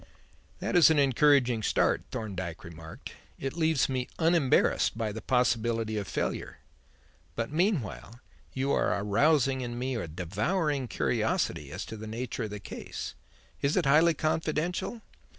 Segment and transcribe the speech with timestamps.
[0.57, 3.11] "That is an encouraging start," Thorndyke remarked.
[3.37, 6.57] "It leaves me unembarrassed by the possibility of failure.
[7.35, 8.19] But meanwhile
[8.51, 13.13] you are arousing in me a devouring curiosity as to the nature of the case.
[13.61, 15.03] Is it highly confidential?